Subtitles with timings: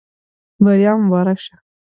[0.63, 1.55] بریا مو مبارک شه.